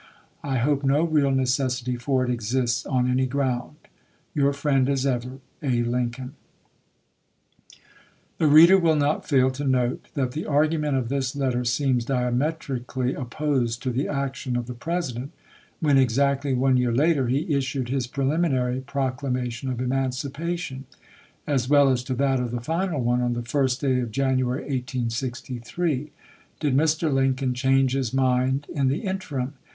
I 0.43 0.57
hope 0.57 0.83
no 0.83 1.03
real 1.03 1.29
necessity 1.29 1.95
for 1.95 2.23
it 2.25 2.31
exists 2.31 2.85
c^e'cdlngs'of 2.85 2.91
on 2.91 3.11
any 3.11 3.27
ground... 3.27 3.75
Your 4.33 4.51
friend, 4.51 4.89
as 4.89 5.05
ever, 5.05 5.29
^'^'.' 5.29 5.31
ation, 5.61 5.91
1882," 5.91 5.91
A. 5.91 5.91
Lincoln. 5.95 6.33
pp. 7.69 7.75
40,«. 7.75 7.83
The 8.39 8.47
reader 8.47 8.77
will 8.79 8.95
not 8.95 9.27
fail 9.29 9.51
to 9.51 9.63
note 9.63 10.07
that 10.15 10.31
the 10.31 10.47
argument 10.47 10.97
of 10.97 11.09
this 11.09 11.35
letter 11.35 11.63
seems 11.63 12.03
diametrically 12.05 13.13
opposed 13.13 13.83
to 13.83 13.91
the 13.91 14.07
action 14.07 14.55
of 14.55 14.65
the 14.65 14.73
President, 14.73 15.33
when, 15.81 15.99
exactly 15.99 16.55
one 16.55 16.77
year 16.77 16.91
later, 16.95 17.27
he 17.27 17.53
issued 17.55 17.89
his 17.89 18.07
preliminary 18.07 18.79
Proclamation 18.81 19.69
of 19.69 19.79
Emancipation, 19.79 20.85
as 21.45 21.69
well 21.69 21.89
as 21.89 22.03
to 22.05 22.15
that 22.15 22.39
of 22.39 22.49
the 22.49 22.59
final 22.59 23.03
one, 23.03 23.21
on 23.21 23.33
the 23.33 23.43
first 23.43 23.81
day 23.81 23.99
of 23.99 24.09
January, 24.09 24.61
1863. 24.61 26.11
Did 26.59 26.75
Mr. 26.75 27.13
Lincoln 27.13 27.53
change 27.53 27.93
his 27.93 28.11
mind 28.11 28.65
in 28.73 28.87
the 28.87 29.01
interim? 29.01 29.53